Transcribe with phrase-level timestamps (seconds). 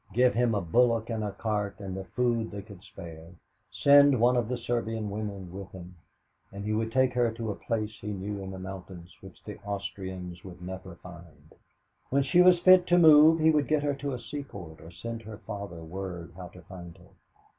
[0.15, 3.35] Give him a bullock and a cart and the food they could spare,
[3.69, 5.95] send one of the Serbian women with him,
[6.51, 9.59] and he would take her to a place he knew in the mountains which the
[9.59, 11.53] Austrians would never find.
[12.09, 15.21] When she was fit to move he would get her to a seaport or send
[15.21, 17.09] her father word how to find her.